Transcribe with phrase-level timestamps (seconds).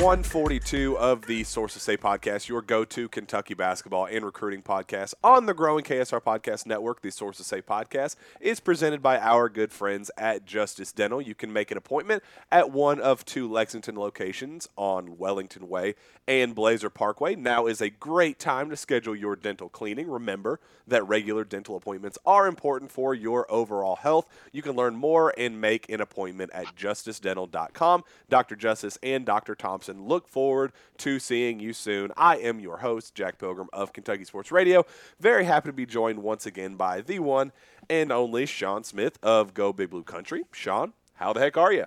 [0.00, 4.62] into episode 142 of the Sources Say podcast, your go to Kentucky basketball and recruiting
[4.62, 7.02] podcast on the growing KSR Podcast Network.
[7.02, 11.20] The Sources Say podcast is presented by our good friends at Justice Dental.
[11.20, 16.54] You can make an appointment at one of two Lexington locations on Wellington Way and
[16.54, 17.34] Blazer Parkway.
[17.34, 20.10] Now is a great time to schedule your dental cleaning.
[20.10, 24.26] Remember that regular dental appointments are important for your overall health.
[24.50, 28.04] You can learn more and make an appointment at justicedental.com.
[28.28, 28.56] Dr.
[28.56, 29.54] Justice and Dr.
[29.54, 32.12] Thompson look forward to seeing you soon.
[32.16, 34.84] I am your host, Jack Pilgrim of Kentucky Sports Radio.
[35.18, 37.52] Very happy to be joined once again by the one
[37.88, 40.44] and only Sean Smith of Go Big Blue Country.
[40.52, 41.86] Sean, how the heck are you?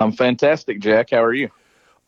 [0.00, 1.10] I'm fantastic, Jack.
[1.10, 1.50] How are you?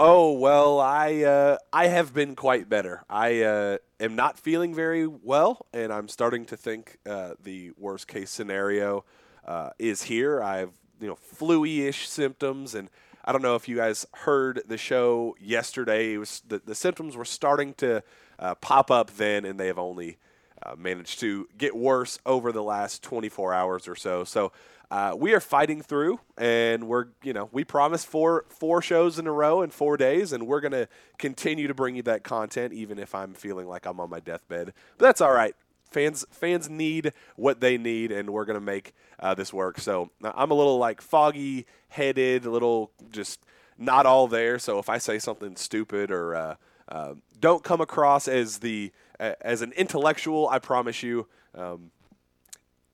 [0.01, 3.03] Oh well, I uh, I have been quite better.
[3.11, 8.07] I uh, am not feeling very well, and I'm starting to think uh, the worst
[8.07, 9.05] case scenario
[9.45, 10.41] uh, is here.
[10.41, 12.91] I've you know flu-ish symptoms, and
[13.29, 16.15] I don't know if you guys heard the show yesterday.
[16.15, 18.03] It was the, the symptoms were starting to
[18.39, 20.17] uh, pop up then, and they have only
[20.63, 24.25] uh, managed to get worse over the last 24 hours or so.
[24.25, 24.51] So
[24.91, 29.27] uh, we are fighting through, and we're you know we promised four four shows in
[29.27, 32.99] a row in four days, and we're gonna continue to bring you that content, even
[32.99, 34.73] if I'm feeling like I'm on my deathbed.
[34.97, 35.55] But that's all right.
[35.91, 39.81] Fans fans need what they need, and we're gonna make uh, this work.
[39.81, 43.45] So I'm a little like foggy headed, a little just
[43.79, 44.59] not all there.
[44.59, 46.55] So if I say something stupid or uh,
[46.89, 51.27] uh, don't come across as the as an intellectual, I promise you.
[51.55, 51.91] Um,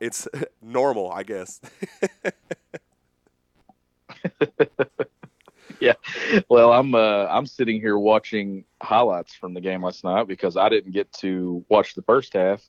[0.00, 0.28] it's
[0.62, 1.60] normal, I guess.
[5.80, 5.94] yeah.
[6.48, 10.68] Well, I'm uh, I'm sitting here watching highlights from the game last night because I
[10.68, 12.68] didn't get to watch the first half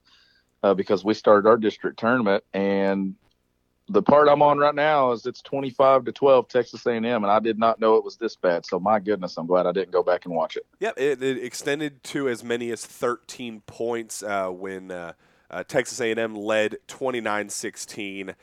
[0.66, 3.16] uh, because we started our district tournament and
[3.88, 7.40] the part I'm on right now is it's 25 to 12 Texas A&M, and I
[7.40, 8.66] did not know it was this bad.
[8.66, 10.66] So my goodness, I'm glad I didn't go back and watch it.
[10.80, 15.14] Yep, it, it extended to as many as 13 points uh, when uh,
[15.52, 18.34] uh, Texas A&M led 29-16.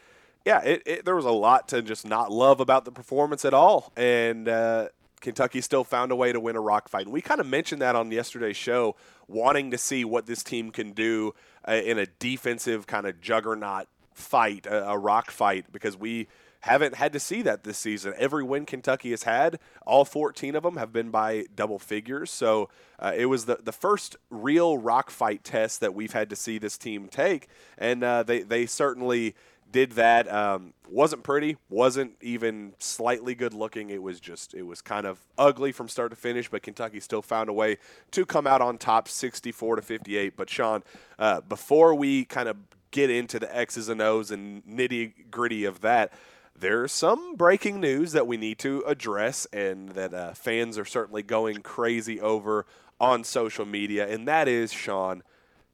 [0.45, 3.53] Yeah, it, it, there was a lot to just not love about the performance at
[3.53, 4.91] all, and uh,
[5.23, 7.07] Kentucky still found a way to win a rock fight.
[7.07, 8.97] And we kind of mentioned that on yesterday's show,
[9.27, 11.35] wanting to see what this team can do
[11.67, 16.29] uh, in a defensive kind of juggernaut fight, a, a rock fight, because we–
[16.63, 18.15] haven't had to see that this season.
[18.17, 22.31] Every win Kentucky has had, all 14 of them have been by double figures.
[22.31, 22.69] So
[23.01, 26.59] uh, it was the, the first real rock fight test that we've had to see
[26.59, 27.49] this team take.
[27.77, 29.35] And uh, they, they certainly
[29.73, 30.33] did that.
[30.33, 33.91] Um, wasn't pretty, wasn't even slightly good looking.
[33.91, 37.23] It was just, it was kind of ugly from start to finish, but Kentucky still
[37.23, 37.79] found a way
[38.11, 40.37] to come out on top 64 to 58.
[40.37, 40.83] But Sean,
[41.19, 42.57] uh, before we kind of
[42.91, 46.13] get into the X's and O's and nitty gritty of that,
[46.55, 51.23] there's some breaking news that we need to address and that uh, fans are certainly
[51.23, 52.67] going crazy over
[53.01, 55.23] on social media, and that is Sean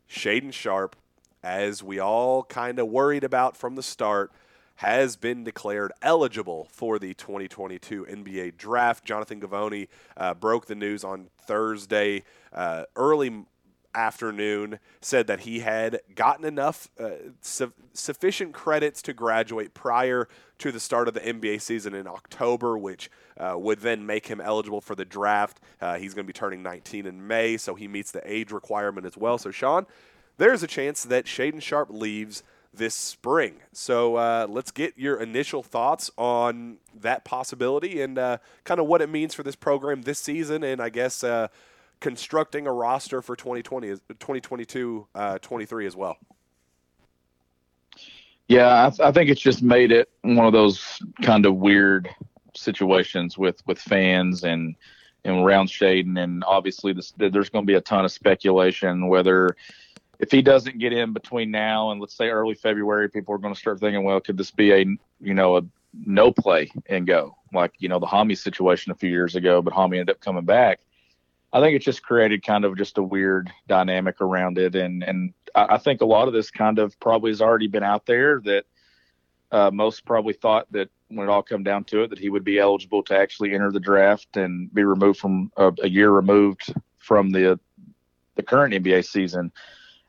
[0.08, 0.97] Shaedon Sharpe,
[1.43, 4.32] as we all kind of worried about from the start,
[4.76, 9.04] has been declared eligible for the 2022 NBA draft.
[9.04, 12.22] Jonathan Givony uh, broke the news on Thursday,
[12.53, 13.44] uh, early
[13.94, 17.10] afternoon said that he had gotten enough uh,
[17.41, 20.28] su- sufficient credits to graduate prior
[20.59, 24.41] to the start of the NBA season in October, which uh, would then make him
[24.41, 25.60] eligible for the draft.
[25.81, 29.06] Uh, he's going to be turning 19 in May, so he meets the age requirement
[29.06, 29.38] as well.
[29.38, 29.87] So, Sean,
[30.38, 33.56] there's a chance that Shaedon Sharpe leaves this spring.
[33.72, 39.03] So uh, let's get your initial thoughts on that possibility and uh, kind of what
[39.03, 41.49] it means for this program this season, and I guess uh,
[42.00, 46.17] constructing a roster for 2020, 2022, uh, 23 as well.
[48.46, 52.08] Yeah, I, th- I, think it's just made it one of those kind of weird
[52.55, 54.75] situations with with fans and
[55.25, 59.55] and around Shaedon, and obviously this, there's going to be a ton of speculation whether
[60.19, 63.55] if he doesn't get in between now and let's say early February, people are going
[63.55, 64.85] to start thinking, well, could this be a
[65.20, 65.62] you know a
[65.94, 69.73] no play and go like you know the Hami situation a few years ago, but
[69.73, 70.81] Hami ended up coming back.
[71.53, 75.32] I think it just created kind of just a weird dynamic around it, and and
[75.55, 78.64] I think a lot of this kind of probably has already been out there that
[79.50, 82.44] uh, most probably thought that when it all come down to it that he would
[82.44, 86.75] be eligible to actually enter the draft and be removed from uh, a year removed
[86.99, 87.59] from the
[88.35, 89.50] the current NBA season.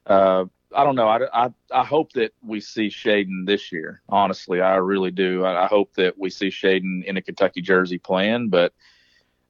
[0.10, 0.46] Uh,
[0.76, 1.08] I don't know.
[1.08, 4.02] I, I, I hope that we see Shaedon this year.
[4.10, 5.46] Honestly, I really do.
[5.46, 8.74] I, I hope that we see Shaedon in a Kentucky jersey playing, but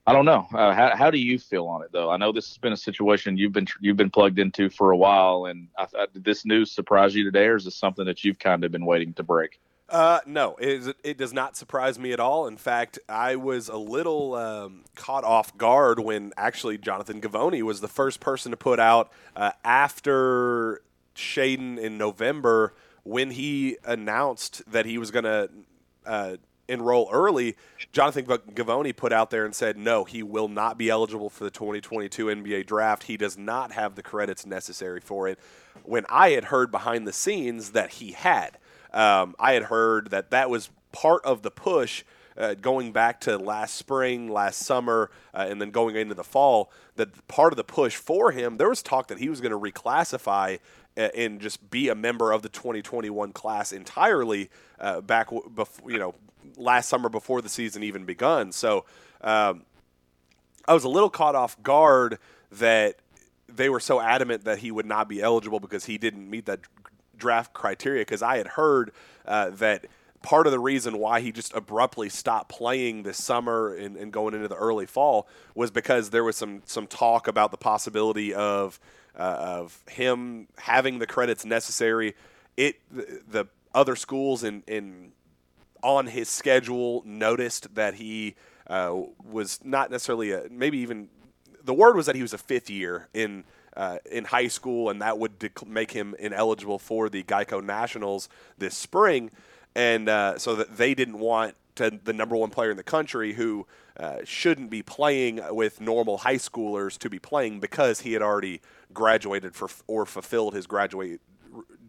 [0.06, 0.46] I don't know.
[0.52, 2.10] Uh, how, how do you feel on it though?
[2.10, 4.96] I know this has been a situation you've been you've been plugged into for a
[4.96, 8.24] while, and I, I, did this news surprise you today, or is this something that
[8.24, 9.60] you've kind of been waiting to break?
[9.90, 12.46] Uh, no, it, it does not surprise me at all.
[12.46, 17.80] In fact, I was a little um, caught off guard when actually Jonathan Givony was
[17.80, 20.82] the first person to put out uh, after
[21.16, 25.50] Shaedon in November when he announced that he was going to
[26.06, 26.36] uh,
[26.68, 27.56] enroll early.
[27.92, 31.50] Jonathan Givony put out there and said, no, he will not be eligible for the
[31.50, 33.04] 2022 NBA draft.
[33.04, 35.40] He does not have the credits necessary for it.
[35.82, 38.56] When I had heard behind the scenes that he had.
[38.92, 42.04] Um, I had heard that that was part of the push
[42.36, 46.70] uh, going back to last spring, last summer, uh, and then going into the fall.
[46.96, 49.58] That part of the push for him, there was talk that he was going to
[49.58, 50.58] reclassify
[50.96, 55.98] uh, and just be a member of the 2021 class entirely uh, back before you
[55.98, 56.14] know
[56.56, 58.52] last summer before the season even begun.
[58.52, 58.84] So
[59.20, 59.62] um,
[60.66, 62.18] I was a little caught off guard
[62.52, 62.96] that
[63.48, 66.60] they were so adamant that he would not be eligible because he didn't meet that
[67.20, 68.90] draft criteria because I had heard
[69.26, 69.86] uh, that
[70.22, 74.34] part of the reason why he just abruptly stopped playing this summer and, and, going
[74.34, 78.78] into the early fall was because there was some some talk about the possibility of
[79.18, 82.14] uh, of him having the credits necessary.
[82.56, 85.12] It the, the other schools in in
[85.82, 88.34] on his schedule noticed that he
[88.66, 88.94] uh,
[89.24, 91.08] was not necessarily a maybe even
[91.62, 93.44] the word was that he was a fifth year in
[93.76, 98.28] uh, in high school, and that would dec- make him ineligible for the Geico Nationals
[98.58, 99.30] this spring.
[99.74, 103.34] And uh, so that they didn't want to, the number one player in the country
[103.34, 108.22] who uh, shouldn't be playing with normal high schoolers to be playing because he had
[108.22, 108.60] already
[108.92, 111.20] graduated for or fulfilled his graduate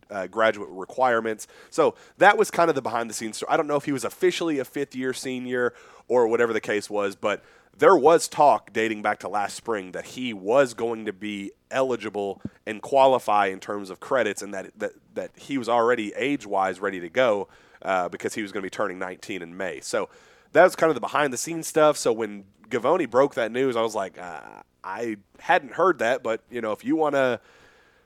[0.09, 1.47] uh, graduate requirements.
[1.69, 3.49] So that was kind of the behind the scenes story.
[3.51, 5.73] I don't know if he was officially a fifth year senior
[6.07, 7.43] or whatever the case was, but
[7.77, 12.41] there was talk dating back to last spring that he was going to be eligible
[12.65, 16.79] and qualify in terms of credits, and that that, that he was already age wise
[16.79, 17.47] ready to go
[17.81, 19.79] uh, because he was going to be turning 19 in May.
[19.81, 20.09] So
[20.53, 21.97] that was kind of the behind the scenes stuff.
[21.97, 24.41] So when Givony broke that news, I was like, uh,
[24.83, 27.39] I hadn't heard that, but you know, if you want to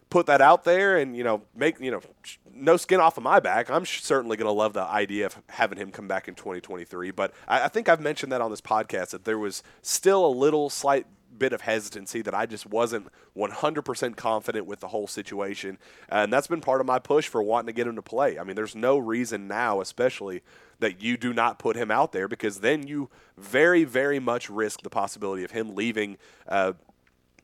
[0.10, 2.02] put that out there and you know make you know
[2.54, 3.70] no skin off of my back.
[3.70, 7.12] I'm certainly going to love the idea of having him come back in 2023.
[7.12, 10.30] But I, I, think I've mentioned that on this podcast that there was still a
[10.30, 11.06] little slight
[11.38, 15.78] bit of hesitancy that I just wasn't 100% confident with the whole situation,
[16.08, 18.40] and that's been part of my push for wanting to get him to play.
[18.40, 20.42] I mean, there's no reason now, especially
[20.80, 24.82] that you do not put him out there because then you very, very much risk
[24.82, 26.18] the possibility of him leaving
[26.48, 26.74] uh,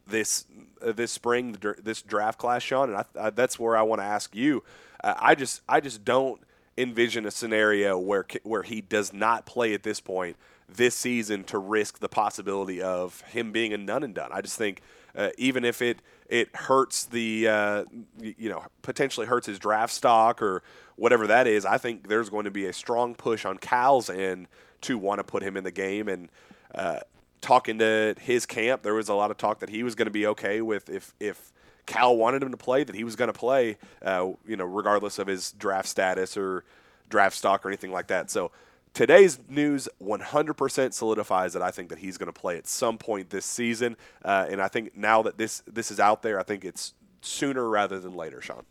[0.08, 0.46] this
[0.82, 4.06] uh, this spring, this draft class, Sean, and I, I, that's where I want to
[4.06, 4.64] ask you.
[5.04, 6.42] Uh, I just I just don't
[6.78, 10.38] envision a scenario where where he does not play at this point
[10.68, 14.30] this season to risk the possibility of him being a none and done.
[14.32, 14.82] I just think
[15.16, 17.84] uh, even if it it hurts the uh,
[18.20, 20.64] you know potentially hurts his draft stock or
[20.96, 24.48] whatever that is, I think there's going to be a strong push on Cal's end
[24.82, 26.30] to want to put him in the game and.
[26.74, 27.02] Uh,
[27.42, 30.12] talking to his camp, there was a lot of talk that he was going to
[30.12, 31.52] be okay with if if
[31.86, 35.20] Cal wanted him to play, that he was going to play, uh, you know, regardless
[35.20, 36.64] of his draft status or
[37.10, 38.30] draft stock or anything like that.
[38.30, 38.52] So
[38.94, 43.30] today's news 100% solidifies that I think that he's going to play at some point
[43.32, 46.64] this season, uh, and I think now that this this is out there, I think
[46.64, 48.64] it's sooner rather than later, Sean.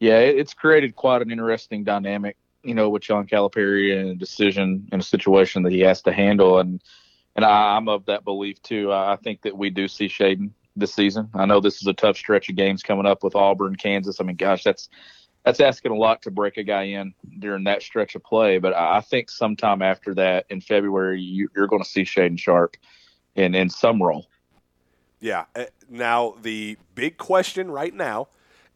[0.00, 4.88] Yeah, it's created quite an interesting dynamic you know, with Sean Calipari and a decision
[4.92, 6.58] in a situation that he has to handle.
[6.58, 6.82] And
[7.36, 8.92] and I, am of that belief too.
[8.92, 11.30] I think that we do see Shaedon this season.
[11.34, 14.20] I know this is a tough stretch of games coming up with Auburn, Kansas.
[14.20, 14.88] I mean, gosh, that's
[15.44, 18.58] that's asking a lot to break a guy in during that stretch of play.
[18.58, 22.76] But I think sometime after that in February, you, are going to see Shaedon Sharpe
[23.34, 24.26] in in some role.
[25.20, 25.44] Yeah.
[25.54, 28.28] Uh, now the big question right now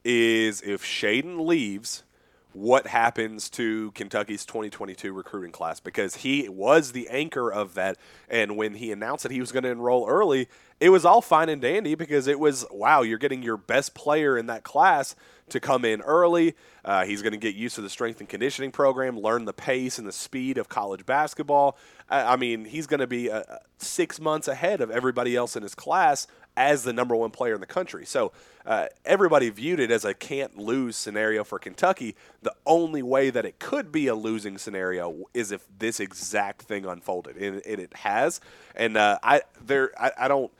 [0.05, 2.05] is if Shaedon leaves
[2.52, 7.97] what happens to Kentucky's 2022 recruiting class because he was the anchor of that.
[8.28, 10.49] And when he announced that he was going to enroll early,
[10.80, 14.37] it was all fine and dandy because it was wow, you're getting your best player
[14.37, 15.14] in that class
[15.49, 16.54] to come in early.
[16.85, 19.99] Uh, he's going to get used to the strength and conditioning program, learn the pace
[19.99, 21.76] and the speed of college basketball.
[22.09, 23.42] I, I mean, he's going to be uh,
[23.78, 27.61] six months ahead of everybody else in his class as the number one player in
[27.61, 28.04] the country.
[28.04, 28.32] So
[28.66, 32.14] uh, everybody viewed it as a can't lose scenario for Kentucky.
[32.42, 36.85] The only way that it could be a losing scenario is if this exact thing
[36.85, 38.40] unfolded, and, and it has.
[38.75, 40.52] And uh, I there I, I, don't.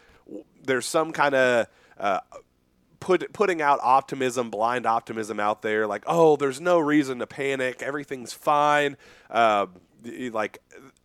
[0.63, 1.67] There's some kind of.
[1.99, 2.21] Uh,
[3.01, 7.83] Put, putting out optimism, blind optimism out there, like, oh, there's no reason to panic,
[7.83, 8.97] everything's fine.
[9.29, 9.67] Uh,
[10.31, 10.59] like,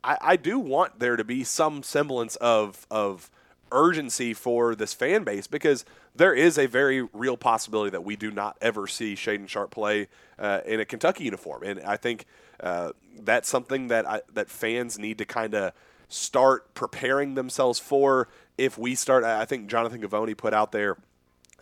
[0.04, 3.32] I, I do want there to be some semblance of of
[3.72, 8.32] urgency for this fan base because there is a very real possibility that we do
[8.32, 10.08] not ever see Shaedon Sharpe play
[10.40, 12.26] uh, in a Kentucky uniform, and I think
[12.60, 15.74] uh, that's something that I, that fans need to kind of
[16.10, 18.28] start preparing themselves for.
[18.58, 20.98] If we start, I think Jonathan Givony put out there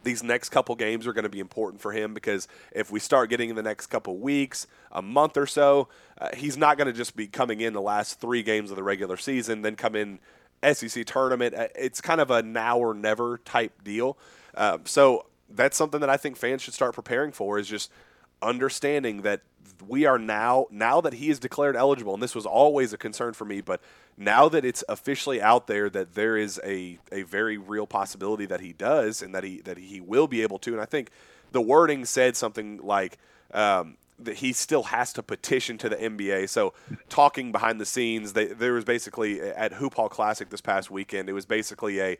[0.05, 3.29] these next couple games are going to be important for him because if we start
[3.29, 6.93] getting in the next couple weeks, a month or so, uh, he's not going to
[6.93, 10.19] just be coming in the last three games of the regular season, then come in
[10.73, 11.55] SEC tournament.
[11.55, 14.17] Uh, it's kind of a now or never type deal.
[14.55, 17.91] Uh, so that's something that I think fans should start preparing for is just
[18.41, 19.41] understanding that
[19.87, 23.33] we are now now that he is declared eligible and this was always a concern
[23.33, 23.81] for me but
[24.17, 28.61] now that it's officially out there that there is a, a very real possibility that
[28.61, 31.09] he does and that he that he will be able to and I think
[31.51, 33.17] the wording said something like
[33.53, 36.49] um, that he still has to petition to the NBA.
[36.49, 36.73] So,
[37.09, 41.29] talking behind the scenes, they, there was basically at Hoop Hall Classic this past weekend.
[41.29, 42.17] It was basically a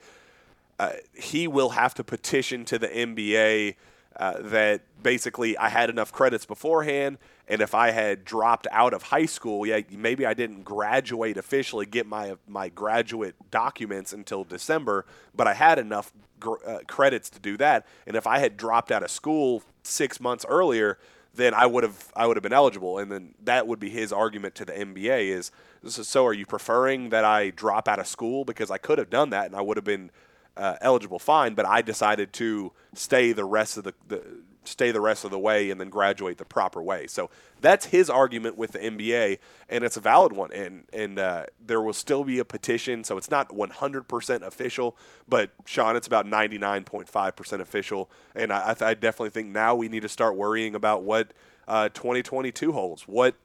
[0.78, 3.76] uh, he will have to petition to the NBA
[4.18, 9.04] uh, that basically I had enough credits beforehand, and if I had dropped out of
[9.04, 15.06] high school, yeah, maybe I didn't graduate officially, get my my graduate documents until December,
[15.34, 16.12] but I had enough
[16.46, 20.46] uh, credits to do that, and if I had dropped out of school six months
[20.48, 20.98] earlier
[21.36, 24.12] then I would have I would have been eligible, and then that would be his
[24.14, 25.52] argument to the NBA is
[25.86, 26.26] so.
[26.26, 29.46] Are you preferring that I drop out of school because I could have done that
[29.46, 30.12] and I would have been
[30.58, 34.24] uh, eligible fine, but I decided to stay the rest of the, the
[34.68, 37.08] stay the rest of the way and then graduate the proper way.
[37.08, 37.30] So
[37.62, 40.52] that's his argument with the NBA, and it's a valid one.
[40.52, 45.52] And and uh, there will still be a petition, so it's not 100% official, but
[45.66, 48.10] Sean, it's about 99.5% official.
[48.36, 51.34] And I, I, definitely think now we need to start worrying about what
[51.68, 53.04] uh, 2022 holds.
[53.04, 53.36] What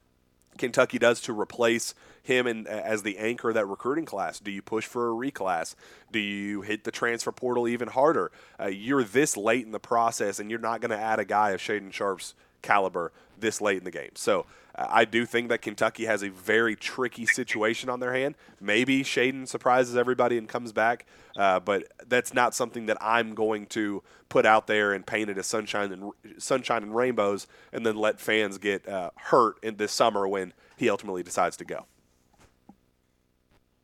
[0.59, 1.95] Kentucky does to replace
[2.31, 4.39] him and as the anchor of that recruiting class?
[4.39, 5.75] Do you push for a reclass?
[6.13, 8.31] Do you hit the transfer portal even harder?
[8.59, 11.51] Uh, you're this late in the process, and you're not going to add a guy
[11.51, 14.11] of Shaedon Sharpe's caliber this late in the game.
[14.15, 18.35] So uh, I do think that Kentucky has a very tricky situation on their hand.
[18.61, 21.07] Maybe Shaedon surprises everybody and comes back,
[21.37, 25.39] uh, but that's not something that I'm going to put out there and paint it
[25.39, 29.93] as sunshine and sunshine and rainbows, and then let fans get uh, hurt in this
[29.93, 31.87] summer when he ultimately decides to go.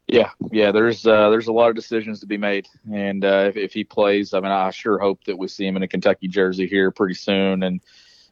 [0.08, 0.70] Yeah, yeah.
[0.70, 3.82] There's uh, there's a lot of decisions to be made, and uh, if, if he
[3.82, 6.92] plays, I mean, I sure hope that we see him in a Kentucky jersey here
[6.92, 7.80] pretty soon, and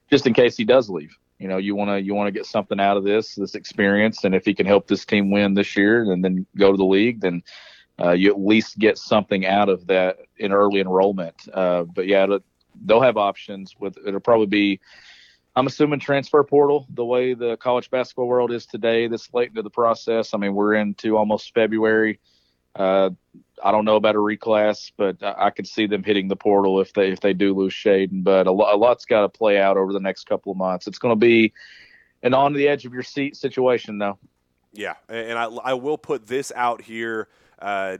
[0.09, 2.47] just in case he does leave, you know, you want to you want to get
[2.47, 5.76] something out of this this experience, and if he can help this team win this
[5.76, 7.43] year and then go to the league, then
[8.00, 11.49] uh, you at least get something out of that in early enrollment.
[11.52, 12.25] Uh, but yeah,
[12.85, 13.75] they'll have options.
[13.81, 14.81] With it'll probably be
[15.56, 19.62] I'm assuming transfer portal, the way the college basketball world is today, this late into
[19.62, 20.34] the process.
[20.34, 22.18] I mean, we're into almost February.
[22.75, 23.11] Uh,
[23.62, 26.80] I don't know about a reclass, but I, I could see them hitting the portal
[26.80, 28.25] if they if they do lose Shaedon.
[28.25, 30.88] But a, lo- a lot's got to play out over the next couple of months.
[30.88, 31.52] It's going to be
[32.25, 34.18] an on the edge of your seat situation, though.
[34.73, 37.28] Yeah, and I, I will put this out here.
[37.61, 37.99] Uh,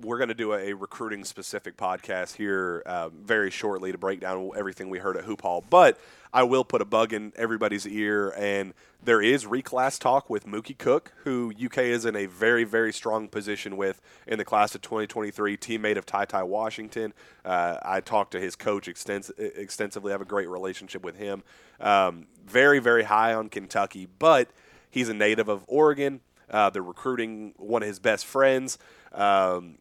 [0.00, 4.50] we're going to do a, recruiting specific podcast here uh, very shortly to break down
[4.56, 5.62] everything we heard at Hoop Hall.
[5.68, 5.98] But
[6.32, 8.72] I will put a bug in everybody's ear, and
[9.04, 13.28] there is reclass talk with Mookie Cook, who UK is in a very, very strong
[13.28, 17.12] position with in the class of 2023, teammate of Ty Ty Washington.
[17.44, 21.42] Uh, I talked to his coach extens- extensively, I have a great relationship with him.
[21.80, 24.48] Um, very, very high on Kentucky, but
[24.90, 26.20] he's a native of Oregon.
[26.50, 28.78] Uh, they're recruiting one of his best friends.
[29.12, 29.78] Um,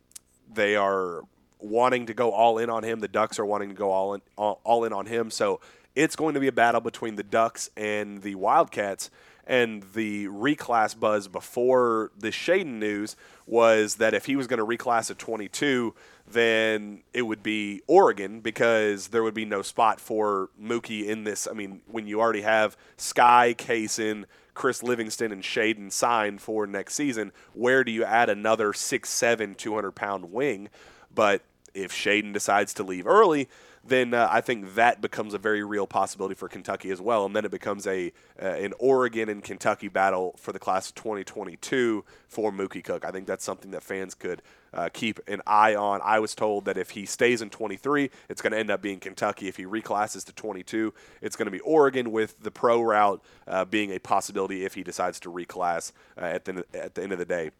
[0.53, 1.21] they are
[1.59, 2.99] wanting to go all in on him.
[2.99, 5.29] The Ducks are wanting to go all in, all, all in on him.
[5.31, 5.61] So
[5.95, 9.09] it's going to be a battle between the Ducks and the Wildcats.
[9.47, 14.65] And the reclass buzz before the Shaedon news was that if he was going to
[14.65, 15.93] reclass at 22,
[16.27, 21.47] then it would be Oregon because there would be no spot for Mookie in this.
[21.47, 26.93] I mean, when you already have Skyy, Cason, Chris Livingston, and Shaedon signed for next
[26.93, 30.69] season, where do you add another 6'7", 200 pound wing?
[31.13, 31.41] But
[31.73, 33.49] if Shaedon decides to leave early,
[33.83, 37.25] then uh, I think that becomes a very real possibility for Kentucky as well.
[37.25, 38.11] And then it becomes a
[38.41, 43.03] uh, an Oregon and Kentucky battle for the class of 2022 for Mookie Cook.
[43.05, 44.41] I think that's something that fans could
[44.73, 45.99] uh, keep an eye on.
[46.03, 48.99] I was told that if he stays in 23, it's going to end up being
[48.99, 49.47] Kentucky.
[49.47, 53.65] If he reclasses to 22, it's going to be Oregon, with the pro route uh,
[53.65, 57.19] being a possibility if he decides to reclass uh, at the at the end of
[57.19, 57.51] the day.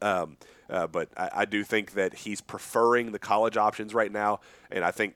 [0.00, 0.36] Um,
[0.68, 4.40] uh, but I, I, do think that he's preferring the college options right now,
[4.70, 5.14] and I think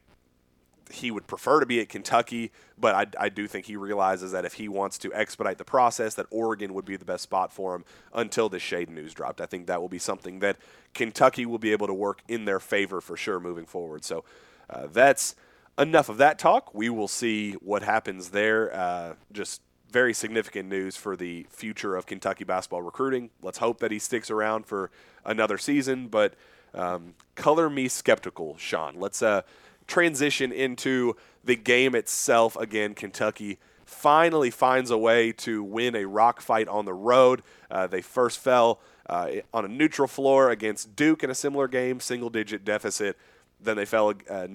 [0.90, 4.44] he would prefer to be at Kentucky, but I, I, do think he realizes that
[4.44, 7.74] if he wants to expedite the process, that Oregon would be the best spot for
[7.74, 9.40] him until the shade news dropped.
[9.40, 10.56] I think that will be something that
[10.94, 14.04] Kentucky will be able to work in their favor for sure moving forward.
[14.04, 14.24] So
[14.70, 15.34] uh, that's
[15.78, 16.74] enough of that talk.
[16.74, 18.74] We will see what happens there.
[18.74, 23.30] Uh, just very significant news for the future of Kentucky basketball recruiting.
[23.42, 24.90] Let's hope that he sticks around for
[25.24, 26.34] another season, but
[26.74, 28.96] um, color me skeptical, Sean.
[28.98, 29.42] Let's uh,
[29.86, 32.56] transition into the game itself.
[32.56, 37.42] Again, Kentucky finally finds a way to win a rock fight on the road.
[37.70, 42.00] Uh, they first fell uh, on a neutral floor against Duke in a similar game,
[42.00, 43.16] single digit deficit.
[43.60, 44.48] Then they fell uh,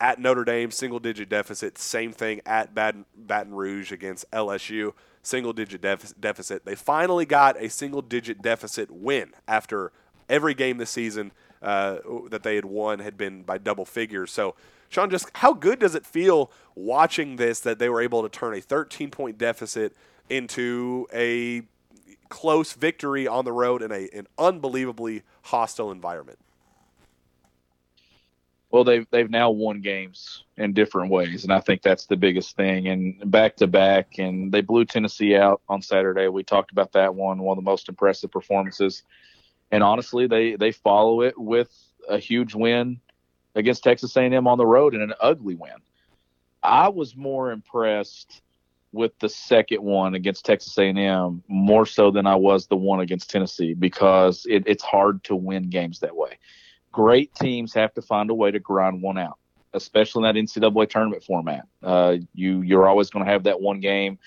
[0.00, 1.78] at Notre Dame, single digit deficit.
[1.78, 6.64] Same thing at Baton, Baton Rouge against LSU, single digit def- deficit.
[6.64, 9.92] They finally got a single digit deficit win after
[10.28, 11.98] every game this season uh,
[12.30, 14.32] that they had won had been by double figures.
[14.32, 14.54] So
[14.88, 18.54] Sean, just how good does it feel watching this that they were able to turn
[18.54, 19.94] a 13 point deficit
[20.30, 21.62] into a
[22.28, 26.38] close victory on the road in a, an unbelievably hostile environment?
[28.70, 32.54] Well, they've they've now won games in different ways, and I think that's the biggest
[32.54, 32.88] thing.
[32.88, 36.28] And back to back, and they blew Tennessee out on Saturday.
[36.28, 39.04] We talked about that one, one of the most impressive performances.
[39.70, 41.70] And honestly, they they follow it with
[42.10, 43.00] a huge win
[43.54, 45.72] against Texas A&M on the road in an ugly win.
[46.62, 48.42] I was more impressed
[48.92, 53.30] with the second one against Texas A&M more so than I was the one against
[53.30, 56.38] Tennessee because it, it's hard to win games that way.
[56.90, 59.38] Great teams have to find a way to grind one out,
[59.74, 61.66] especially in that NCAA tournament format.
[61.82, 64.18] Uh, you you're always going to have that one game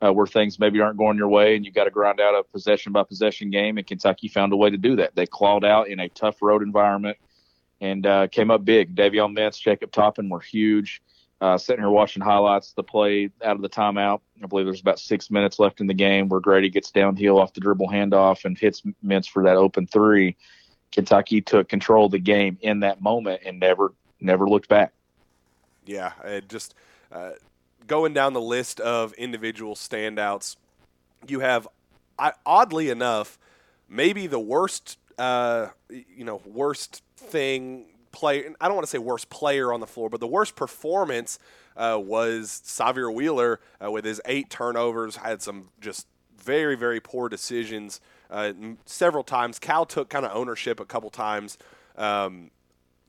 [0.00, 2.42] uh, where things maybe aren't going your way, and you've got to grind out a
[2.42, 3.76] possession by possession game.
[3.76, 5.14] And Kentucky found a way to do that.
[5.14, 7.18] They clawed out in a tough road environment
[7.80, 8.94] and uh, came up big.
[8.94, 11.02] Davion Mintz, Jacob Toppin were huge.
[11.40, 14.20] Uh, sitting here watching highlights the play out of the timeout.
[14.42, 17.52] I believe there's about six minutes left in the game where Grady gets downhill off
[17.52, 20.34] the dribble handoff and hits Mintz for that open three.
[20.92, 24.92] Kentucky took control of the game in that moment and never never looked back.
[25.84, 26.74] Yeah, it just
[27.12, 27.32] uh,
[27.86, 30.56] going down the list of individual standouts,
[31.28, 31.68] you have,
[32.18, 33.38] I, oddly enough,
[33.88, 38.54] maybe the worst, uh, you know, worst thing player.
[38.60, 41.38] I don't want to say worst player on the floor, but the worst performance
[41.76, 45.16] uh, was Sahvir Wheeler uh, with his eight turnovers.
[45.16, 46.06] Had some just
[46.38, 48.00] very very poor decisions
[48.30, 48.52] uh,
[48.84, 49.58] several times.
[49.58, 51.58] Cal took kind of ownership a couple times.
[51.96, 52.50] Um,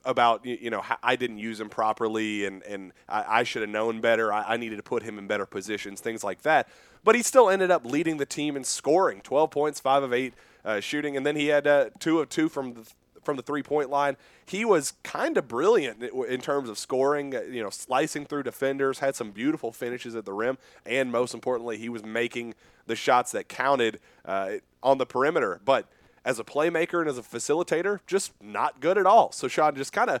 [0.04, 4.00] about you know I didn't use him properly and and I, I should have known
[4.00, 4.32] better.
[4.32, 6.68] I, I, needed to put him in better positions, things like that.
[7.04, 10.34] But he still ended up leading the team in scoring, 12 points, five of eight
[10.64, 12.90] uh, shooting, and then he had uh, two of two from the
[13.22, 14.16] from the three point line.
[14.46, 19.00] He was kind of brilliant in terms of scoring, uh, you know, slicing through defenders,
[19.00, 22.54] had some beautiful finishes at the rim, and most importantly, he was making
[22.86, 25.60] the shots that counted uh, on the perimeter.
[25.64, 25.88] But
[26.24, 29.32] as a playmaker and as a facilitator, just not good at all.
[29.32, 30.20] So, Sean, just kind of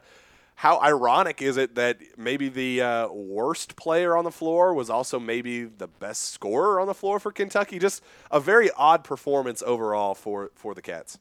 [0.58, 5.20] how ironic is it that maybe the uh, worst player on the floor was also
[5.20, 7.78] maybe the best scorer on the floor for Kentucky?
[7.78, 11.20] Just a very odd performance overall for, for the Cats.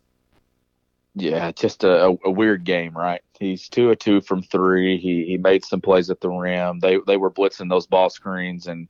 [1.13, 3.21] Yeah, just a, a, weird game, right?
[3.39, 4.97] He's two of two from three.
[4.97, 6.79] He he made some plays at the rim.
[6.79, 8.87] They they were blitzing those ball screens and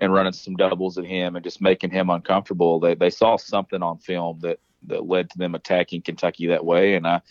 [0.00, 2.80] and running some doubles at him and just making him uncomfortable.
[2.80, 6.94] They they saw something on film that that led to them attacking Kentucky that way,
[6.94, 7.22] and I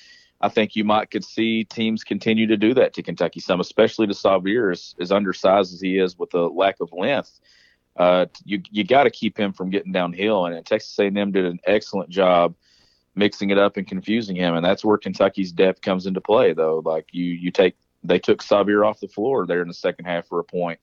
[0.43, 4.07] I think you might could see teams continue to do that to Kentucky some, especially
[4.07, 7.39] to Sahvir as, as undersized as he is with a lack of length.
[7.95, 11.59] Uh, you you got to keep him from getting downhill, and Texas A&M did an
[11.65, 12.55] excellent job
[13.15, 14.55] mixing it up and confusing him.
[14.55, 16.81] And that's where Kentucky's depth comes into play, though.
[16.83, 20.27] Like you, you take they took Sahvir off the floor there in the second half
[20.27, 20.79] for a point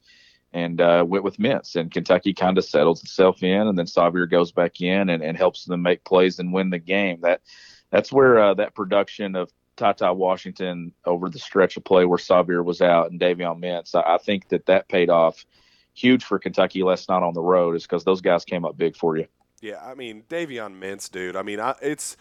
[0.55, 1.77] and uh, went with Mintz.
[1.77, 5.37] And Kentucky kind of settles itself in, and then Sahvir goes back in and, and
[5.37, 7.21] helps them make plays and win the game.
[7.21, 7.43] That
[7.91, 12.65] that's where uh, that production of TyTy Washington over the stretch of play where Sahvir
[12.65, 15.45] was out and Davion Mintz, I, I think that that paid off
[15.95, 18.97] huge for Kentucky last night on the road is because those guys came up big
[18.97, 19.27] for you.
[19.61, 21.37] Yeah, I mean Davion Mintz, dude.
[21.37, 22.17] I mean, I, it's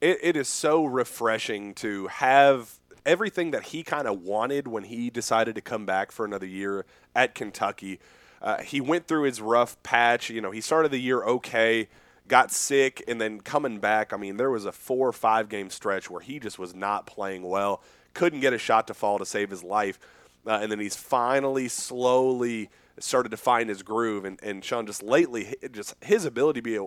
[0.00, 5.10] it, it is so refreshing to have everything that he kind of wanted when he
[5.10, 7.98] decided to come back for another year at Kentucky.
[8.40, 10.30] Uh, he went through his rough patch.
[10.30, 11.88] You know, he started the year okay,
[12.28, 14.12] got sick, and then coming back.
[14.12, 17.06] I mean, there was a four or five game stretch where he just was not
[17.06, 17.82] playing well,
[18.14, 19.98] couldn't get a shot to fall to save his life.
[20.46, 24.24] uh, and then he's finally slowly started to find his groove.
[24.24, 26.86] And, and Sean, just lately, just his ability to be a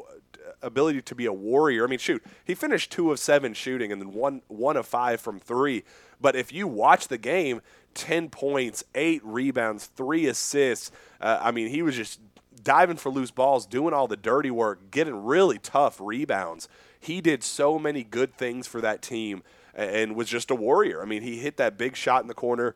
[0.63, 1.85] ability to be a warrior.
[1.85, 5.21] I mean, shoot, he finished two of seven shooting and then one one of five
[5.21, 5.83] from three.
[6.19, 7.61] But if you watch the game,
[7.93, 10.91] ten points, eight rebounds, three assists.
[11.19, 12.19] Uh, I mean, he was just
[12.63, 16.67] diving for loose balls, doing all the dirty work, getting really tough rebounds.
[16.99, 19.43] He did so many good things for that team
[19.73, 21.01] and was just a warrior.
[21.01, 22.75] I mean, he hit that big shot in the corner.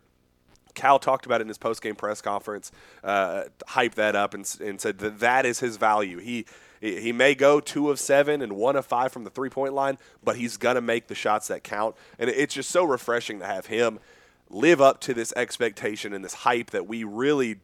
[0.73, 2.71] Cal talked about it in his post-game press conference,
[3.03, 6.19] uh, hyped that up and, and said that that is his value.
[6.19, 6.45] He
[6.81, 10.35] he may go two of seven and one of five from the three-point line, but
[10.35, 11.95] he's gonna make the shots that count.
[12.19, 13.99] And it's just so refreshing to have him
[14.49, 17.55] live up to this expectation and this hype that we really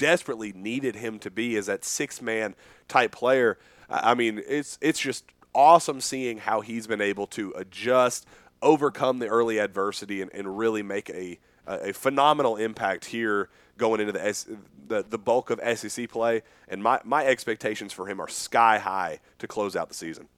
[0.00, 2.54] desperately needed him to be as that six-man
[2.88, 3.58] type player.
[3.90, 8.26] I mean, it's it's just awesome seeing how he's been able to adjust,
[8.62, 14.12] overcome the early adversity, and, and really make a a phenomenal impact here going into
[14.12, 14.58] the,
[14.88, 16.42] the the bulk of SEC play.
[16.66, 20.28] And my my expectations for him are sky high to close out the season.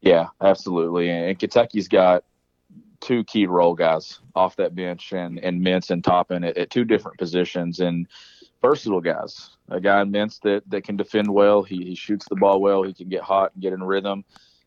[0.00, 1.10] Yeah, absolutely.
[1.10, 2.24] And Kentucky's got
[3.04, 6.84] two key role guys off that bench, and and Mintz and Toppin at, at two
[6.84, 8.08] different positions, and
[8.62, 9.50] versatile guys.
[9.68, 11.62] A guy in Mintz that that can defend well.
[11.62, 12.82] He he shoots the ball well.
[12.82, 14.24] He can get hot and get in rhythm.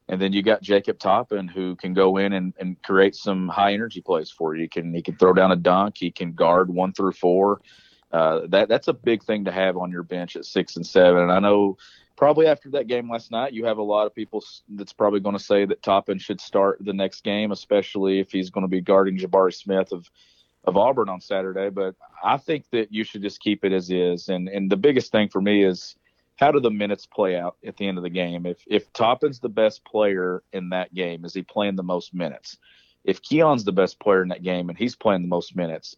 [0.10, 3.73] And then you got Jacob Toppin who can go in and, and create some high
[3.73, 4.62] energy plays for you.
[4.62, 5.97] He can he can throw down a dunk.
[5.97, 7.62] He can guard one through four.
[8.12, 11.23] Uh, that that's a big thing to have on your bench at six and seven.
[11.23, 11.78] And I know
[12.17, 15.38] probably after that game last night, you have a lot of people that's probably going
[15.38, 18.82] to say that Toppin should start the next game, especially if he's going to be
[18.82, 20.10] guarding Jabari Smith of
[20.65, 21.69] of Auburn on Saturday.
[21.69, 24.27] But I think that you should just keep it as is.
[24.27, 25.95] And and the biggest thing for me is
[26.36, 28.45] how do the minutes play out at the end of the game?
[28.45, 32.58] If if Toppin's the best player in that game, is he playing the most minutes?
[33.06, 35.95] If Keion's the best player in that game and he's playing the most minutes,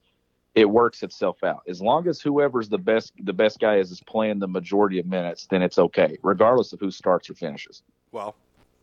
[0.56, 1.62] it works itself out.
[1.68, 5.06] As long as whoever's the best the best guy is is playing the majority of
[5.06, 7.84] minutes, then it's okay, regardless of who starts or finishes.
[8.12, 8.36] Well,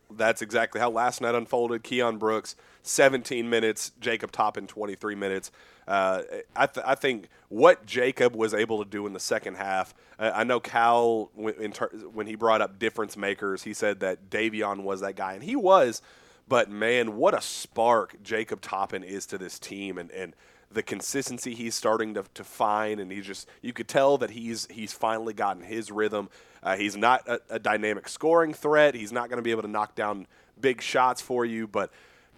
[0.09, 1.83] that's exactly how last night unfolded.
[1.83, 3.91] Keion Brooks, 17 minutes.
[3.99, 5.51] Jacob Toppin, 23 minutes.
[5.87, 6.21] Uh,
[6.55, 9.93] I, th- I, think what Jacob was able to do in the second half.
[10.19, 11.73] Uh, I know Cal, when,
[12.13, 15.55] when he brought up difference makers, he said that Davion was that guy, and he
[15.55, 16.01] was.
[16.47, 20.33] But man, what a spark Jacob Toppin is to this team, and and
[20.71, 24.67] the consistency he's starting to, to find, and he just you could tell that he's
[24.69, 26.29] he's finally gotten his rhythm.
[26.61, 28.95] Uh, he's not a, a, dynamic scoring threat.
[28.95, 30.27] He's not going to be able to knock down
[30.59, 31.91] big shots for you, but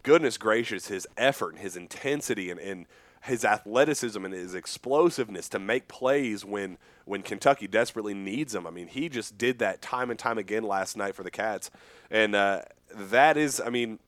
[0.03, 2.85] goodness gracious, his effort and his intensity and, and
[3.21, 8.67] his athleticism and his explosiveness to make plays when when Kentucky desperately needs him.
[8.67, 11.71] I mean, he just did that time and time again last night for the Cats,
[12.11, 12.61] and uh,
[12.93, 13.99] that is, I mean,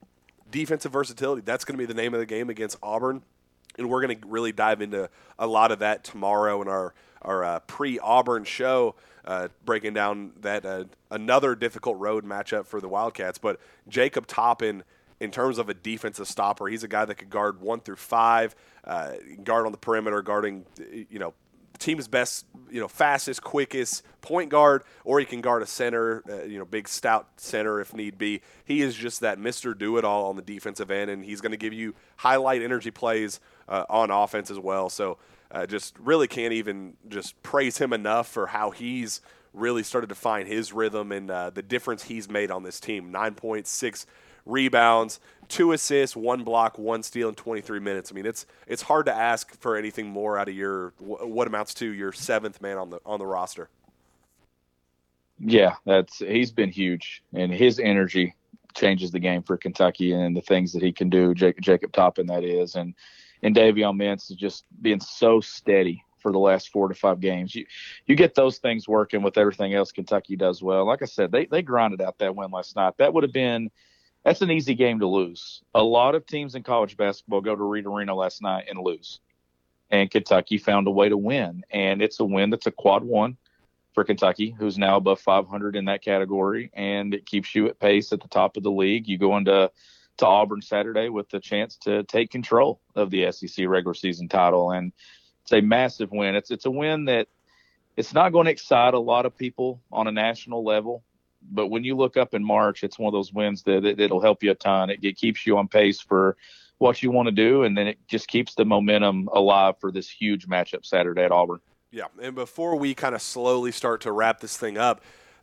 [0.50, 1.42] defensive versatility.
[1.42, 3.24] That's going to be the name of the game against Auburn
[3.78, 7.44] and we're going to really dive into a lot of that tomorrow in our our
[7.44, 12.88] uh, pre Auburn show, uh, breaking down that uh, another difficult road matchup for the
[12.88, 13.38] Wildcats.
[13.38, 14.84] But Jacob Toppin,
[15.20, 18.56] in terms of a defensive stopper, he's a guy that could guard one through five,
[18.84, 20.66] uh, guard on the perimeter, guarding
[21.10, 21.34] you know
[21.82, 26.44] team's best, you know, fastest, quickest point guard, or he can guard a center, uh,
[26.44, 28.42] you know, big stout center if need be.
[28.64, 31.52] He is just that Mister Do It All on the defensive end, and he's going
[31.52, 33.40] to give you highlight energy plays
[33.72, 34.90] uh, on offense as well.
[34.90, 35.18] So,
[35.50, 39.22] uh, just really can't even just praise him enough for how he's
[39.54, 43.12] really started to find his rhythm and uh, the difference he's made on this team.
[43.12, 44.06] Nine point six
[44.46, 48.12] rebounds, two assists, one block, one steal in 23 minutes.
[48.12, 51.74] I mean, it's it's hard to ask for anything more out of your what amounts
[51.76, 53.70] to your seventh man on the on the roster.
[55.40, 58.36] Yeah, that's he's been huge, and his energy
[58.74, 61.34] changes the game for Kentucky and the things that he can do.
[61.34, 62.94] Jacob, Jacob Toppin, that is, and
[63.44, 67.56] and Davion Mintz is just being so steady for the last four to five games.
[67.56, 67.66] You
[68.06, 70.86] you get those things working with everything else Kentucky does well.
[70.86, 72.94] Like I said, they they grinded out that win last night.
[72.98, 73.72] That would have been
[74.24, 75.62] that's an easy game to lose.
[75.74, 79.20] A lot of teams in college basketball go to Reed Arena last night and lose.
[79.90, 81.64] And Kentucky found a way to win.
[81.72, 83.36] And it's a win that's a quad one
[83.94, 86.70] for Kentucky, who's now above 500 in that category.
[86.74, 89.08] And it keeps you at pace at the top of the league.
[89.08, 89.72] You go into
[90.18, 94.72] to Auburn Saturday with the chance to take control of the SEC regular season title.
[94.72, 94.92] And
[95.44, 96.36] it's a massive win.
[96.36, 97.28] It's, it's a win that
[97.98, 101.04] it's not going to excite a lot of people on a national level
[101.50, 104.22] but when you look up in March, it's one of those wins that, that it'll
[104.22, 104.90] help you a ton.
[104.90, 106.38] It, it keeps you on pace for
[106.78, 110.10] what you want to do, and then it just keeps the momentum alive for this
[110.10, 111.60] huge matchup Saturday at Auburn.
[111.92, 115.02] Yeah, and before we kind of slowly start to wrap this thing up,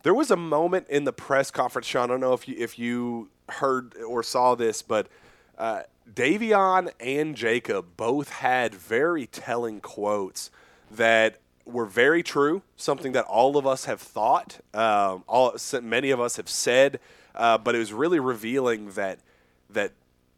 [0.09, 2.05] there was a moment in the press conference, Sean.
[2.05, 5.07] I don't know if you if you heard or saw this, but
[5.59, 10.51] uh, Davion and Jacob both had very telling quotes
[10.91, 16.21] that were very true, something that all of us have thought, um, all many of
[16.21, 17.01] us have said,
[17.35, 19.19] uh, but it was really revealing that
[19.69, 19.93] that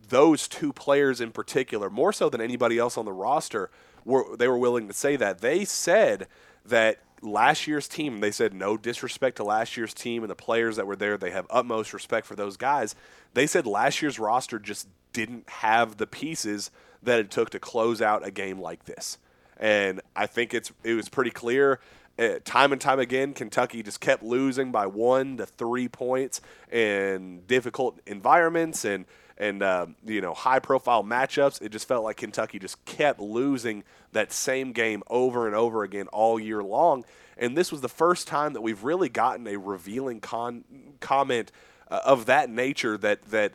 [0.08, 3.70] those two players in particular, more so than anybody else on the roster,
[4.04, 6.26] were they were willing to say that they said
[6.66, 10.76] that last year's team, they said no disrespect to last year's team and the players
[10.76, 11.16] that were there.
[11.16, 12.94] They have utmost respect for those guys.
[13.34, 16.70] They said last year's roster just didn't have the pieces
[17.02, 19.18] that it took to close out a game like this.
[19.56, 21.80] And I think it's it was pretty clear.
[22.18, 27.42] Uh, time and time again, Kentucky just kept losing by one to three points in
[27.46, 29.06] difficult environments and
[29.40, 31.60] and um, you know high profile matchups.
[31.60, 36.06] It just felt like Kentucky just kept losing that same game over and over again
[36.08, 37.04] all year long.
[37.38, 40.64] And this was the first time that we've really gotten a revealing con-
[41.00, 41.50] comment
[41.90, 43.54] uh, of that nature that that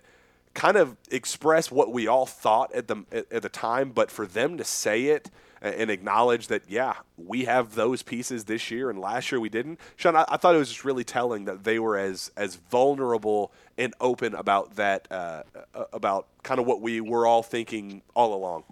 [0.56, 4.26] kind of expressed what we all thought at the at, at the time, but for
[4.26, 5.30] them to say it
[5.70, 9.80] and acknowledge that, yeah, we have those pieces this year and last year we didn't.
[9.96, 13.52] Sean, I, I thought it was just really telling that they were as as vulnerable
[13.78, 18.34] and open about that, uh, uh, about kind of what we were all thinking all
[18.34, 18.64] along.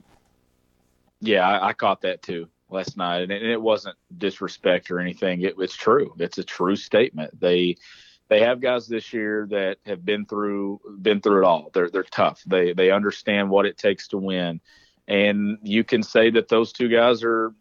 [1.20, 5.00] Yeah, I, I caught that too last night, and it, and it wasn't disrespect or
[5.00, 5.42] anything.
[5.42, 6.14] It, it's true.
[6.20, 7.40] It's a true statement.
[7.40, 7.78] They
[8.30, 11.70] they have guys this year that have been through been through it all.
[11.74, 12.42] They're they're tough.
[12.46, 14.60] They they understand what it takes to win
[15.08, 17.54] and you can say that those two guys are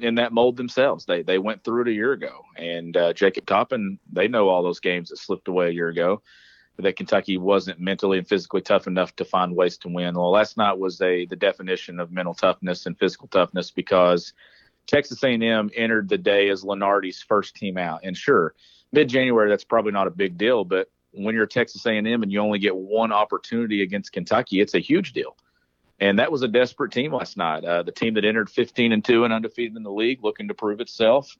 [0.00, 1.04] in that mold themselves.
[1.04, 4.62] They they went through it a year ago, and uh, Jacob Toppin, they know all
[4.62, 6.22] those games that slipped away a year ago.
[6.80, 10.14] That Kentucky wasn't mentally and physically tough enough to find ways to win.
[10.14, 14.32] Well, last night was a the definition of mental toughness and physical toughness because
[14.86, 18.00] Texas A&M entered the day as Lunardi's first team out.
[18.04, 18.54] And sure,
[18.92, 22.60] mid-January that's probably not a big deal, but when you're Texas A&M and you only
[22.60, 25.36] get one opportunity against Kentucky, it's a huge deal.
[26.00, 27.64] And that was a desperate team last night.
[27.64, 30.54] Uh, the team that entered 15 and 2 and undefeated in the league, looking to
[30.54, 31.36] prove itself.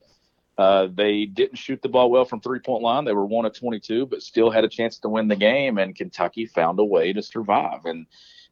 [0.57, 3.05] Uh, they didn't shoot the ball well from three point line.
[3.05, 5.77] They were one of 22, but still had a chance to win the game.
[5.77, 7.85] And Kentucky found a way to survive.
[7.85, 8.05] And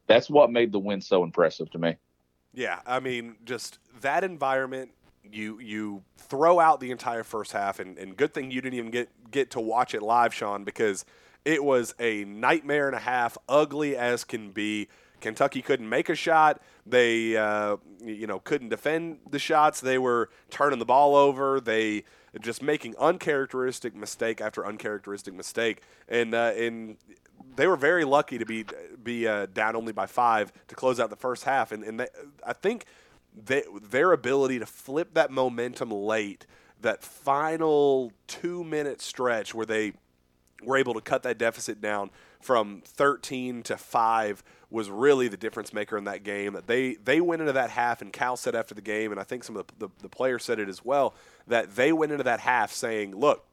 [0.06, 1.96] that's what made the win so impressive to me.
[2.54, 4.92] Yeah, I mean, just that environment.
[5.30, 8.90] You you throw out the entire first half, and, and good thing you didn't even
[8.90, 11.04] get get to watch it live, Sean, because
[11.44, 14.88] it was a nightmare and a half, ugly as can be.
[15.20, 16.60] Kentucky couldn't make a shot.
[16.86, 19.80] They, uh, you know, couldn't defend the shots.
[19.80, 21.60] They were turning the ball over.
[21.60, 22.04] They
[22.40, 26.96] just making uncharacteristic mistake after uncharacteristic mistake, and uh, and
[27.56, 28.64] they were very lucky to be
[29.02, 31.72] be uh, down only by five to close out the first half.
[31.72, 32.06] And, and they,
[32.46, 32.84] I think
[33.34, 36.46] they, their ability to flip that momentum late,
[36.80, 39.94] that final two minute stretch where they
[40.62, 45.72] were able to cut that deficit down from 13 to 5 was really the difference
[45.72, 46.58] maker in that game.
[46.66, 49.44] They they went into that half, and Cal said after the game, and I think
[49.44, 51.14] some of the, the, the players said it as well,
[51.46, 53.46] that they went into that half saying, "Look,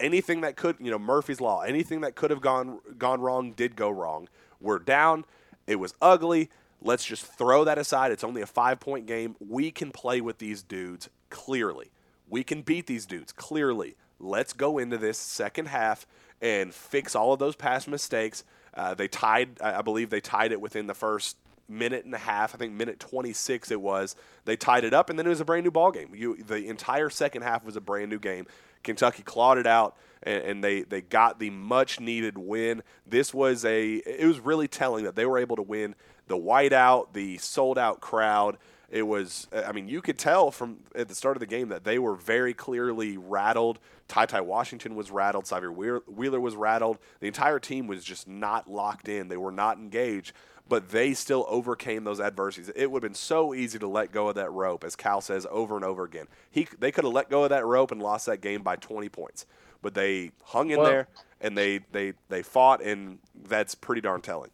[0.00, 3.76] anything that could, you know, Murphy's law, anything that could have gone gone wrong did
[3.76, 4.28] go wrong.
[4.60, 5.24] We're down.
[5.66, 6.50] It was ugly.
[6.82, 8.12] Let's just throw that aside.
[8.12, 9.36] It's only a five point game.
[9.40, 11.90] We can play with these dudes clearly.
[12.28, 13.96] We can beat these dudes clearly.
[14.18, 16.06] Let's go into this second half
[16.44, 18.44] and fix all of those past mistakes.
[18.74, 22.54] Uh, they tied, I believe they tied it within the first minute and a half.
[22.54, 24.14] I think minute 26 it was.
[24.44, 26.10] They tied it up, and then it was a brand new ball game.
[26.14, 28.46] You, the entire second half was a brand new game.
[28.82, 32.82] Kentucky clawed it out, and, and they they got the much needed win.
[33.06, 33.94] This was a.
[33.94, 35.94] It was really telling that they were able to win
[36.26, 38.58] the whiteout, the sold out crowd
[38.90, 41.84] it was i mean you could tell from at the start of the game that
[41.84, 43.78] they were very clearly rattled.
[44.06, 45.44] Ty ty washington was rattled.
[45.44, 46.98] Sahvir wheeler was rattled.
[47.20, 49.28] The entire team was just not locked in.
[49.28, 50.32] They were not engaged
[50.66, 52.72] but they still overcame those adversities.
[52.74, 55.46] It would have been so easy to let go of that rope as cal says
[55.50, 56.26] over and over again.
[56.50, 59.08] He, they could have let go of that rope and lost that game by 20
[59.10, 59.46] points
[59.84, 61.08] but they hung in well, there
[61.42, 64.50] and they, they, they fought and that's pretty darn telling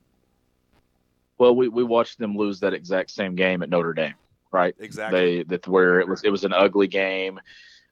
[1.41, 4.15] well, we, we watched them lose that exact same game at Notre Dame
[4.53, 4.75] right?
[4.79, 5.39] Exactly.
[5.39, 7.41] They that where it was it was an ugly game.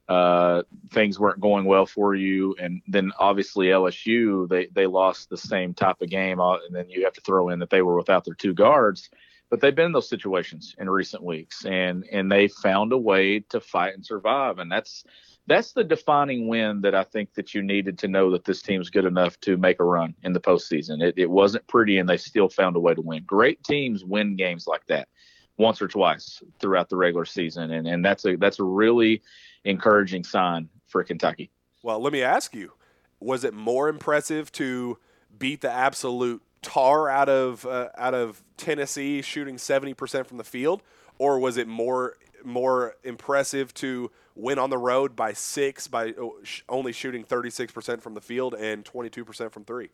[0.07, 5.37] Uh, things weren't going well for you, and then obviously LSU they they lost the
[5.37, 7.95] same type of game, uh, and then you have to throw in that they were
[7.95, 9.09] without their two guards.
[9.49, 13.39] But they've been in those situations in recent weeks, and and they found a way
[13.49, 15.03] to fight and survive, and that's
[15.49, 18.89] that's the defining win that I think that you needed to know that this team's
[18.89, 21.01] good enough to make a run in the postseason.
[21.01, 23.23] It, it wasn't pretty, and they still found a way to win.
[23.25, 25.07] Great teams win games like that
[25.57, 29.21] once or twice throughout the regular season, and and that's a that's a really
[29.65, 31.51] encouraging sign for Kentucky.
[31.83, 32.73] Well, let me ask you:
[33.19, 34.97] Was it more impressive to
[35.37, 40.83] beat the absolute tar out of uh, out of Tennessee shooting 70% from the field
[41.19, 46.39] or was it more more impressive to win on the road by 6 by oh,
[46.67, 49.89] only shooting 36% from the field and 22% from 3?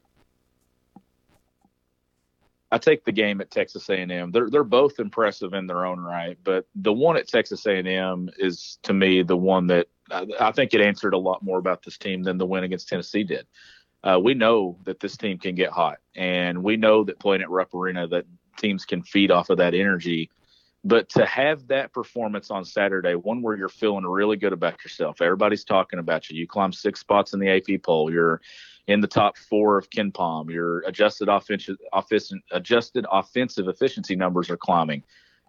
[2.72, 4.32] I take the game at Texas A&M.
[4.32, 8.80] They're they're both impressive in their own right, but the one at Texas A&M is
[8.84, 11.98] to me the one that I, I think it answered a lot more about this
[11.98, 13.46] team than the win against Tennessee did.
[14.04, 17.50] Uh, we know that this team can get hot, and we know that playing at
[17.50, 18.26] Rupp Arena that
[18.58, 20.30] teams can feed off of that energy.
[20.88, 25.20] But to have that performance on Saturday, one where you're feeling really good about yourself,
[25.20, 26.38] everybody's talking about you.
[26.38, 28.12] You climb six spots in the AP poll.
[28.12, 28.40] You're
[28.88, 30.52] in the top four of KenPom.
[30.52, 31.78] Your adjusted offensive,
[32.52, 35.04] adjusted offensive efficiency numbers are climbing.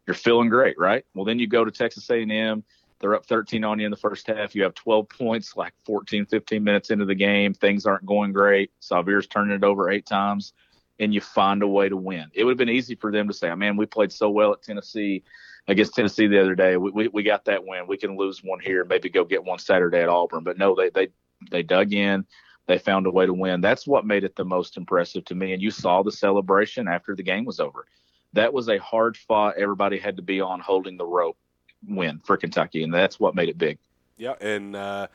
[0.06, 1.04] You're feeling great, right?
[1.14, 2.64] Well, then you go to Texas A&M
[2.98, 4.54] they're up 13 on you in the first half.
[4.54, 7.52] You have 12 points, like 14, 15 minutes into the game.
[7.52, 8.70] Things aren't going great.
[8.80, 10.54] Sahvir's turning it over eight times,
[10.98, 12.30] and you find a way to win.
[12.34, 14.62] It would have been easy for them to say, man, we played so well at
[14.62, 15.22] Tennessee
[15.68, 16.76] against Tennessee the other day.
[16.76, 17.86] We, we, we got that win.
[17.86, 20.44] We can lose one here, maybe go get one Saturday at Auburn.
[20.44, 21.08] But no, they, they,
[21.50, 22.24] they dug in.
[22.66, 23.60] They found a way to win.
[23.60, 25.52] That's what made it the most impressive to me.
[25.52, 27.86] And you saw the celebration after the game was over.
[28.32, 29.56] That was a hard fought.
[29.56, 31.38] Everybody had to be on holding the rope
[31.86, 33.78] win for Kentucky, and that's what made it big.
[34.16, 35.06] Yeah, and uh,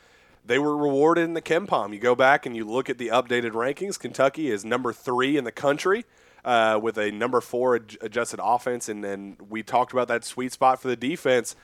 [0.46, 1.94] they were rewarded in the KenPom.
[1.94, 4.00] You go back and you look at the updated rankings.
[4.00, 6.06] Kentucky is number three in the country.
[6.44, 10.82] Uh, with a number four adjusted offense, and then we talked about that sweet spot
[10.82, 11.56] for the defense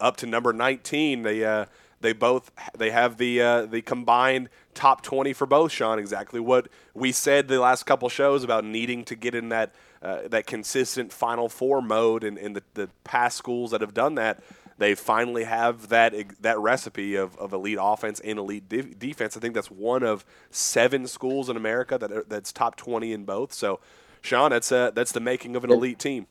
[0.00, 1.22] up to number 19.
[1.22, 1.66] They uh,
[2.00, 5.72] they both they have the uh, the combined top 20 for both.
[5.72, 9.74] Sean, exactly what we said the last couple shows about needing to get in that
[10.02, 14.16] uh, that consistent Final Four mode, and, and the, the past schools that have done
[14.16, 14.42] that,
[14.78, 19.36] they finally have that that recipe of, of elite offense and elite de- defense.
[19.36, 23.24] I think that's one of seven schools in America that are, that's top twenty in
[23.24, 23.52] both.
[23.52, 23.80] So,
[24.20, 26.26] Sean, that's uh, that's the making of an elite team.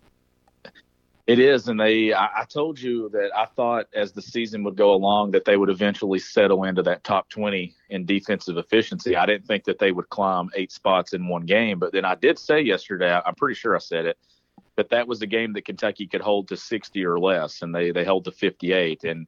[1.27, 2.13] It is, and they.
[2.13, 5.57] I, I, told you that I thought as the season would go along that they
[5.57, 9.15] would eventually settle into that top twenty in defensive efficiency.
[9.15, 12.13] I didn't think that they would climb eight spots in one game, but then I
[12.13, 13.19] did say yesterday.
[13.25, 14.19] I'm pretty sure I said it
[14.75, 17.91] that that was a game that Kentucky could hold to sixty or less, and they
[17.91, 19.03] they held to fifty eight.
[19.03, 19.27] And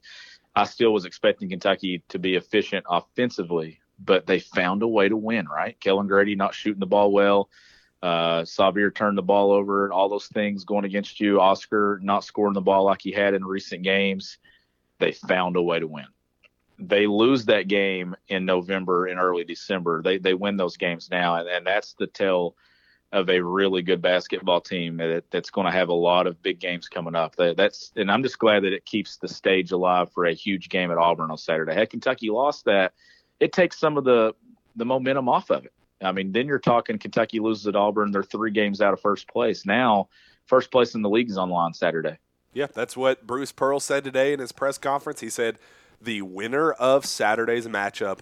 [0.55, 5.17] I still was expecting Kentucky to be efficient offensively, but they found a way to
[5.17, 5.47] win.
[5.47, 7.49] Right, Kellan Grady not shooting the ball well
[8.01, 11.39] uh, Sahvir turned the ball over, and all those things going against you.
[11.41, 14.37] Oscar not scoring the ball like he had in recent games.
[14.99, 16.05] They found a way to win.
[16.79, 20.03] They lose that game in November and early December.
[20.03, 22.55] They they win those games now, and, and that's the tell
[23.13, 26.59] of a really good basketball team that, that's going to have a lot of big
[26.59, 27.35] games coming up.
[27.37, 30.69] That, that's and I'm just glad that it keeps the stage alive for a huge
[30.69, 31.73] game at Auburn on Saturday.
[31.73, 32.93] Had Kentucky lost that,
[33.39, 34.33] it takes some of the
[34.75, 35.73] the momentum off of it.
[36.01, 38.11] I mean, then you're talking Kentucky loses at Auburn.
[38.11, 39.65] They're three games out of first place.
[39.65, 40.09] Now,
[40.45, 42.17] first place in the league is on line Saturday.
[42.53, 45.21] Yeah, that's what Bruce Pearl said today in his press conference.
[45.21, 45.57] He said
[46.01, 48.19] the winner of Saturday's matchup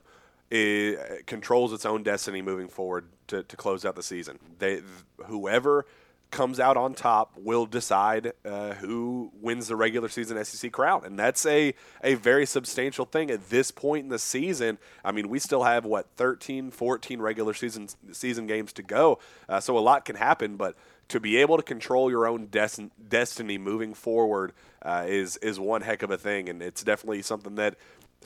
[0.55, 4.39] is, controls its own destiny moving forward to, to close out the season.
[4.59, 4.81] They,
[5.25, 5.85] whoever
[6.31, 11.17] comes out on top will decide uh, who wins the regular season SEC crown, and
[11.17, 14.77] that's a a very substantial thing at this point in the season.
[15.03, 19.59] I mean, we still have what 13, 14 regular season season games to go, uh,
[19.59, 20.57] so a lot can happen.
[20.57, 20.75] But
[21.07, 25.81] to be able to control your own des- destiny moving forward uh, is is one
[25.81, 27.75] heck of a thing, and it's definitely something that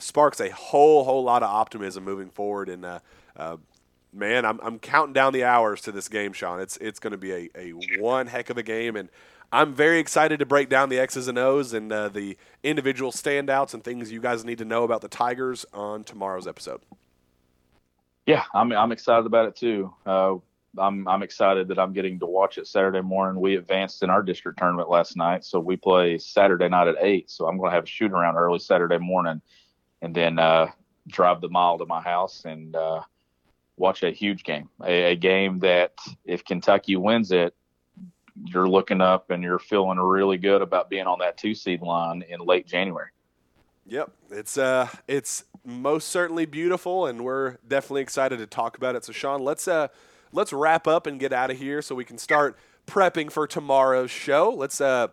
[0.00, 2.68] sparks a whole whole lot of optimism moving forward.
[2.68, 3.00] And uh,
[3.36, 3.56] uh,
[4.12, 6.60] man, I'm, I'm counting down the hours to this game, Sean.
[6.60, 9.08] It's it's going to be a, a one heck of a game, and
[9.52, 13.74] I'm very excited to break down the X's and O's and uh, the individual standouts
[13.74, 16.80] and things you guys need to know about the Tigers on tomorrow's episode.
[18.26, 19.92] Yeah, I'm I'm excited about it too.
[20.06, 20.36] Uh,
[20.78, 23.40] I'm I'm excited that I'm getting to watch it Saturday morning.
[23.40, 27.30] We advanced in our district tournament last night, so we play Saturday night at eight.
[27.30, 29.40] So I'm going to have a shoot around early Saturday morning,
[30.02, 30.68] and then uh,
[31.08, 33.02] drive the mile to my house and uh,
[33.76, 35.92] watch a huge game, a, a game that
[36.24, 37.54] if Kentucky wins it,
[38.44, 42.22] you're looking up and you're feeling really good about being on that two seed line
[42.28, 43.08] in late January.
[43.86, 49.04] Yep, it's uh, it's most certainly beautiful, and we're definitely excited to talk about it.
[49.04, 49.88] So, Sean, let's uh,
[50.32, 52.56] let's wrap up and get out of here so we can start
[52.86, 54.50] prepping for tomorrow's show.
[54.50, 55.08] Let's uh,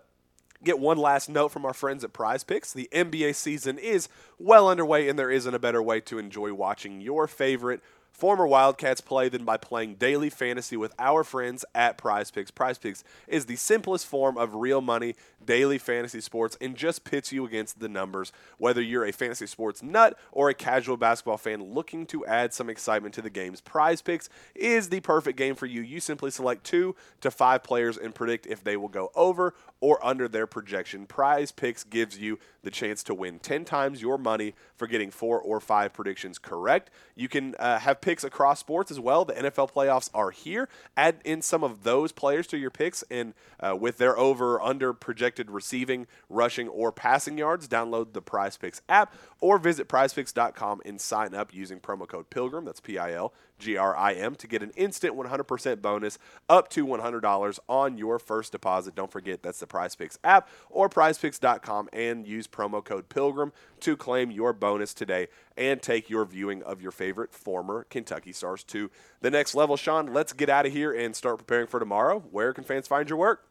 [0.64, 2.74] get one last note from our friends at Prize Picks.
[2.74, 7.02] The NBA season is well underway, and there isn't a better way to enjoy watching
[7.02, 7.82] your favorite
[8.18, 12.50] former Wildcats play than by playing daily fantasy with our friends at Prize Picks.
[12.50, 15.16] Prize Picks is the simplest form of real money
[15.46, 18.32] daily fantasy sports and just pits you against the numbers.
[18.58, 22.72] Whether you're a fantasy sports nut or a casual basketball fan looking to add some
[22.72, 25.82] excitement to the games, Prize Picks is the perfect game for you.
[25.82, 30.04] You simply select two to five players and predict if they will go over or
[30.04, 31.06] under their projection.
[31.06, 35.42] Prize Picks gives you the chance to win 10 times your money for getting four
[35.42, 36.90] or five predictions correct.
[37.16, 39.26] You can uh, have picks across sports as well.
[39.26, 40.70] The NFL playoffs are here.
[40.96, 44.94] Add in some of those players to your picks, and uh, with their over under
[44.94, 51.02] projected receiving, rushing, or passing yards, download the Prize Picks app or visit prizepicks.com and
[51.02, 52.66] sign up using promo code Pilgrim.
[52.66, 56.18] That's P I L G R I M to get an instant 100% bonus
[56.50, 58.96] up to $100 on your first deposit.
[58.96, 63.52] Don't forget that's the Prize Picks app or prizepicks.com and use promo code Pilgrim
[63.82, 68.64] to claim your bonus today and take your viewing of your favorite former Kentucky Stars
[68.66, 68.90] to
[69.22, 69.78] the next level.
[69.78, 72.20] Sean, let's get out of here and start preparing for tomorrow.
[72.32, 73.44] Where can fans find your work?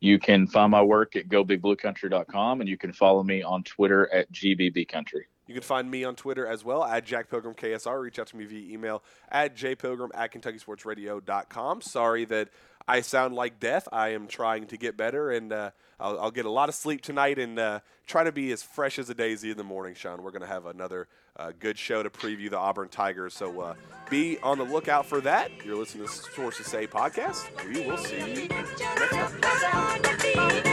[0.00, 4.32] You can find my work at gobigbluecountry.com and you can follow me on Twitter at
[4.32, 5.24] gbbcountry.
[5.50, 8.00] You can find me on Twitter as well at Jack Pilgrim KSR.
[8.00, 11.80] Reach out to me via email at jpilgrim at KentuckySportsRadio.com.
[11.80, 12.50] Sorry that
[12.86, 13.88] I sound like death.
[13.90, 17.00] I am trying to get better, and uh, I'll, I'll, get a lot of sleep
[17.00, 20.22] tonight and uh, try to be as fresh as a daisy in the morning, Sean.
[20.22, 23.74] We're going to have another uh, good show to preview the Auburn Tigers, so uh,
[24.08, 25.50] be on the lookout for that.
[25.64, 27.48] You're listening to Sources Say podcast.
[27.66, 30.69] We will see you next time.